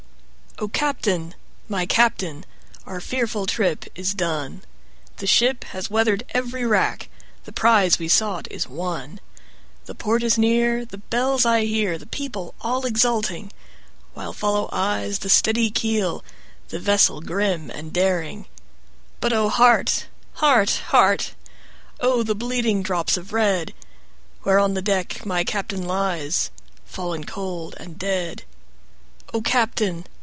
O 0.59 0.67
CAPTAIN! 0.67 1.33
my 1.67 1.87
Captain! 1.87 2.45
our 2.85 2.99
fearful 3.01 3.47
trip 3.47 3.85
is 3.95 4.13
done, 4.13 4.61
The 5.17 5.25
ship 5.25 5.63
has 5.63 5.89
weather'd 5.89 6.23
every 6.35 6.67
rack, 6.67 7.09
the 7.45 7.51
prize 7.51 7.97
we 7.97 8.07
sought 8.07 8.47
is 8.51 8.67
won, 8.67 9.19
The 9.85 9.95
port 9.95 10.21
is 10.21 10.37
near, 10.37 10.85
the 10.85 10.99
bells 10.99 11.47
I 11.47 11.65
hear, 11.65 11.97
the 11.97 12.05
people 12.05 12.53
all 12.61 12.85
exulting, 12.85 13.51
While 14.13 14.33
follow 14.33 14.69
eyes 14.71 15.17
the 15.19 15.29
steady 15.31 15.71
keel, 15.71 16.23
the 16.69 16.77
vessel 16.79 17.21
grim 17.21 17.71
and 17.71 17.91
daring; 17.91 18.45
But 19.19 19.33
O 19.33 19.49
heart! 19.49 20.05
heart! 20.33 20.79
heart! 20.89 21.33
5 21.97 21.97
O 22.01 22.21
the 22.21 22.35
bleeding 22.35 22.83
drops 22.83 23.17
of 23.17 23.33
red! 23.33 23.73
Where 24.43 24.59
on 24.59 24.75
the 24.75 24.83
deck 24.83 25.25
my 25.25 25.43
Captain 25.43 25.87
lies, 25.87 26.51
Fallen 26.85 27.23
cold 27.23 27.73
and 27.79 27.97
dead. 27.97 28.43
O 29.33 29.41
Captain! 29.41 30.05